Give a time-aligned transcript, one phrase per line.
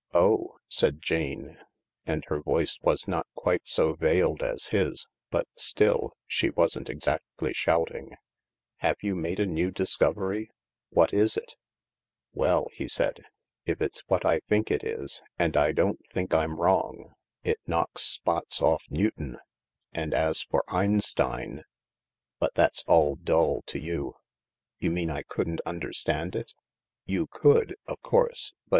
[0.14, 1.58] "Oh," said Jane,
[2.06, 7.52] and her voice was not quite so veiled as his— but still, she wasn't exactly
[7.52, 8.12] shouting,"
[8.86, 10.48] have you made a new discovery?
[10.90, 11.56] What is it?""
[12.40, 13.24] Well," he said,
[13.66, 17.12] "if it's what I think it is— and I don't think I'm wrong—
[17.42, 19.38] it knocks spots off Newton.
[19.92, 21.64] And as for Einstein
[22.38, 24.14] But that's all dull to you
[24.78, 26.54] ...""You mean I couldn't understand it?"
[27.06, 28.56] "You could, of course, but.